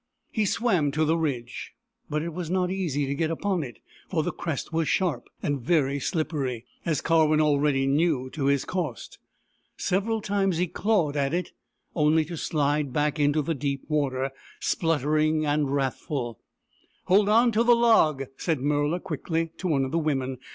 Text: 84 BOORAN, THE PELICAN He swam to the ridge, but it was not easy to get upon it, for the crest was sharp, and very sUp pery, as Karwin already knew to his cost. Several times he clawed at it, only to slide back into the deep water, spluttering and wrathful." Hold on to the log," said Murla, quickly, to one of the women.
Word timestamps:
84 0.33 0.33
BOORAN, 0.33 0.35
THE 0.35 0.41
PELICAN 0.41 0.41
He 0.41 0.55
swam 0.55 0.91
to 0.91 1.05
the 1.05 1.17
ridge, 1.17 1.73
but 2.09 2.23
it 2.23 2.33
was 2.33 2.49
not 2.49 2.71
easy 2.71 3.05
to 3.05 3.13
get 3.13 3.29
upon 3.29 3.61
it, 3.61 3.77
for 4.09 4.23
the 4.23 4.31
crest 4.31 4.73
was 4.73 4.87
sharp, 4.87 5.29
and 5.43 5.61
very 5.61 5.99
sUp 5.99 6.29
pery, 6.29 6.65
as 6.83 7.01
Karwin 7.03 7.39
already 7.39 7.85
knew 7.85 8.27
to 8.31 8.45
his 8.45 8.65
cost. 8.65 9.19
Several 9.77 10.19
times 10.19 10.57
he 10.57 10.65
clawed 10.65 11.15
at 11.15 11.35
it, 11.35 11.51
only 11.95 12.25
to 12.25 12.35
slide 12.35 12.91
back 12.91 13.19
into 13.19 13.43
the 13.43 13.53
deep 13.53 13.83
water, 13.89 14.31
spluttering 14.59 15.45
and 15.45 15.71
wrathful." 15.71 16.39
Hold 17.05 17.29
on 17.29 17.51
to 17.51 17.63
the 17.63 17.75
log," 17.75 18.23
said 18.37 18.57
Murla, 18.57 18.99
quickly, 18.99 19.51
to 19.57 19.67
one 19.67 19.85
of 19.85 19.91
the 19.91 19.99
women. 19.99 20.39